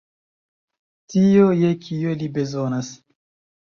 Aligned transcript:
Tion, 1.15 1.53
je 1.61 1.71
kio 1.87 2.19
li 2.25 2.35
bezonas. 2.41 2.95